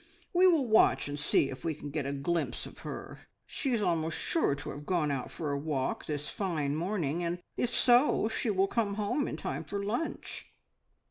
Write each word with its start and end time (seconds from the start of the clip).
We 0.33 0.47
will 0.47 0.65
watch 0.65 1.07
and 1.07 1.19
see 1.19 1.51
if 1.51 1.63
we 1.63 1.75
can 1.75 1.91
get 1.91 2.07
a 2.07 2.11
glimpse 2.11 2.65
of 2.65 2.79
her. 2.79 3.19
She 3.45 3.71
is 3.71 3.83
almost 3.83 4.17
sure 4.17 4.55
to 4.55 4.71
have 4.71 4.83
gone 4.87 5.11
out 5.11 5.29
for 5.29 5.51
a 5.51 5.57
walk 5.59 6.07
this 6.07 6.27
fine 6.27 6.75
morning, 6.75 7.23
and 7.23 7.39
if 7.55 7.69
so 7.69 8.27
she 8.27 8.49
will 8.49 8.65
come 8.65 8.95
home 8.95 9.27
in 9.27 9.37
time 9.37 9.63
for 9.63 9.85
lunch." 9.85 10.51